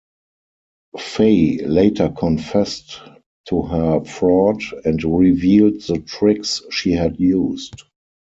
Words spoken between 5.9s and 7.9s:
tricks she had used.